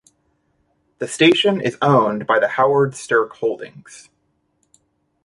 [0.97, 4.09] The station is owned by the Howard Stirk Holdings.